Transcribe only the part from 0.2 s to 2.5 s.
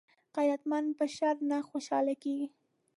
غیرتمند په شر نه خوشحاله کېږي